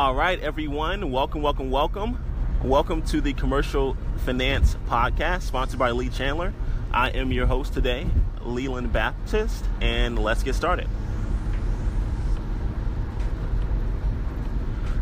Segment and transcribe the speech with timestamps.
[0.00, 1.10] All right, everyone.
[1.10, 2.18] Welcome, welcome, welcome.
[2.64, 6.54] Welcome to the Commercial Finance Podcast, sponsored by Lee Chandler.
[6.90, 8.06] I am your host today,
[8.40, 10.88] Leland Baptist, and let's get started.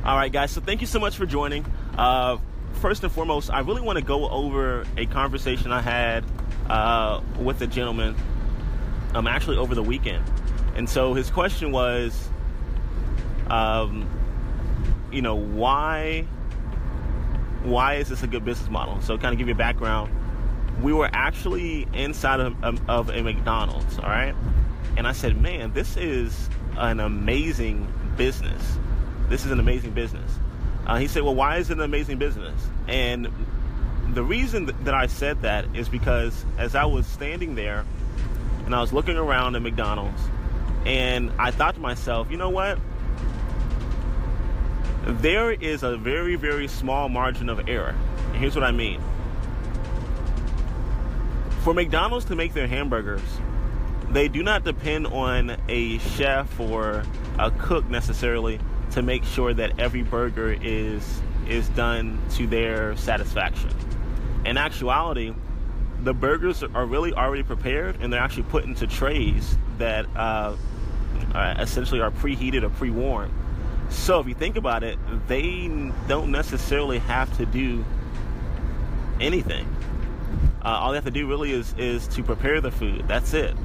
[0.04, 0.50] All right, guys.
[0.50, 1.64] So thank you so much for joining.
[1.96, 2.38] Uh,
[2.80, 6.24] first and foremost, I really want to go over a conversation I had
[6.68, 8.16] uh, with a gentleman.
[9.14, 10.24] Um, actually over the weekend,
[10.74, 12.28] and so his question was,
[13.48, 14.17] um,
[15.12, 16.26] you know, why
[17.62, 19.00] why is this a good business model?
[19.00, 20.14] So, kind of give you a background.
[20.82, 24.34] We were actually inside of, of a McDonald's, all right,
[24.96, 28.78] and I said, man, this is an amazing business.
[29.28, 30.30] This is an amazing business.
[30.86, 32.60] Uh, he said, well, why is it an amazing business?
[32.86, 33.28] And
[34.14, 37.84] the reason that I said that is because as I was standing there
[38.64, 40.20] and I was looking around at McDonald's,
[40.86, 42.78] and I thought to myself, you know what?
[45.08, 47.94] There is a very, very small margin of error.
[48.26, 49.00] And here's what I mean.
[51.60, 53.22] For McDonald's to make their hamburgers,
[54.10, 57.04] they do not depend on a chef or
[57.38, 58.60] a cook necessarily
[58.90, 63.70] to make sure that every burger is is done to their satisfaction.
[64.44, 65.32] In actuality,
[66.02, 70.54] the burgers are really already prepared and they're actually put into trays that uh,
[71.58, 73.32] essentially are preheated or pre-warmed.
[73.90, 75.68] So if you think about it, they
[76.06, 77.84] don't necessarily have to do
[79.20, 79.66] anything.
[80.62, 83.06] Uh, all they have to do really is is to prepare the food.
[83.08, 83.56] That's it.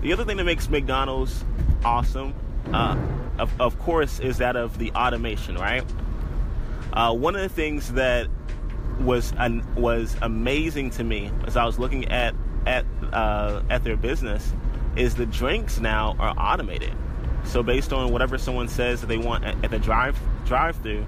[0.00, 1.44] The other thing that makes McDonald's
[1.84, 2.34] awesome,
[2.72, 2.96] uh,
[3.38, 5.56] of, of course, is that of the automation.
[5.56, 5.84] Right.
[6.92, 8.28] Uh, one of the things that
[9.00, 12.34] was an, was amazing to me as I was looking at
[12.66, 14.52] at uh, at their business
[14.96, 16.94] is the drinks now are automated.
[17.44, 21.06] So based on whatever someone says that they want at, the drive drive through,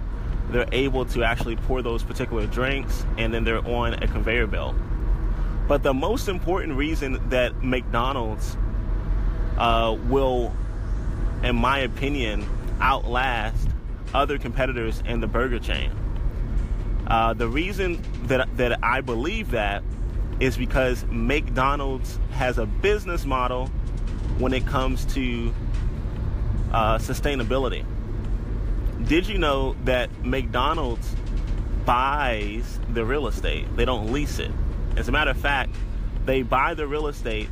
[0.50, 4.74] they're able to actually pour those particular drinks and then they're on a conveyor belt.
[5.66, 8.56] But the most important reason that McDonald's
[9.56, 10.55] uh, will,
[11.42, 12.46] in my opinion,
[12.80, 13.68] outlast
[14.12, 15.90] other competitors in the burger chain.
[17.06, 19.83] Uh, the reason that that I believe that
[20.40, 23.68] is because McDonald's has a business model
[24.39, 25.55] when it comes to
[26.73, 27.85] uh, sustainability.
[29.07, 31.14] Did you know that McDonald's
[31.85, 33.75] buys the real estate?
[33.77, 34.51] They don't lease it.
[34.97, 35.74] As a matter of fact,
[36.24, 37.48] they buy the real estate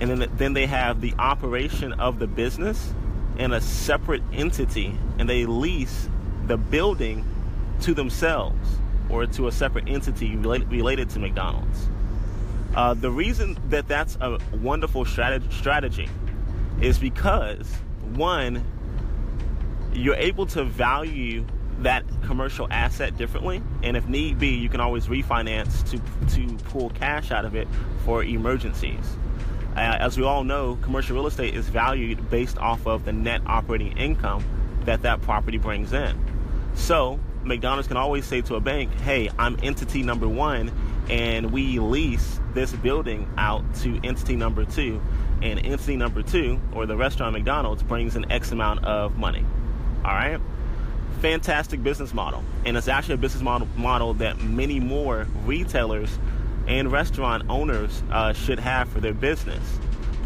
[0.00, 2.92] and then, then they have the operation of the business
[3.38, 6.08] in a separate entity and they lease
[6.46, 7.24] the building
[7.82, 8.78] to themselves
[9.08, 11.88] or to a separate entity related, related to McDonald's.
[12.74, 16.08] Uh, the reason that that's a wonderful strategy, strategy
[16.80, 17.72] is because
[18.14, 18.64] one,
[19.92, 21.44] you're able to value
[21.80, 25.98] that commercial asset differently, and if need be, you can always refinance to
[26.34, 27.68] to pull cash out of it
[28.04, 29.16] for emergencies.
[29.76, 33.42] Uh, as we all know, commercial real estate is valued based off of the net
[33.46, 34.42] operating income
[34.84, 36.18] that that property brings in.
[36.74, 40.72] So McDonald's can always say to a bank, "Hey, I'm entity number one,
[41.10, 45.00] and we lease this building out to entity number two,
[45.42, 49.44] and entity number two, or the restaurant McDonald's, brings an X amount of money.
[50.04, 50.40] All right?
[51.20, 52.42] Fantastic business model.
[52.64, 56.18] And it's actually a business model, model that many more retailers
[56.66, 59.78] and restaurant owners uh, should have for their business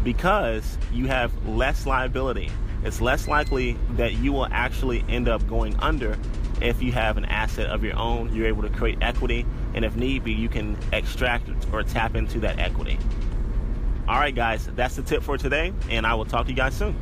[0.03, 2.49] because you have less liability.
[2.83, 6.17] It's less likely that you will actually end up going under
[6.61, 8.33] if you have an asset of your own.
[8.33, 12.39] You're able to create equity, and if need be, you can extract or tap into
[12.39, 12.97] that equity.
[14.11, 16.75] All right, guys, that's the tip for today, and I will talk to you guys
[16.75, 16.93] soon.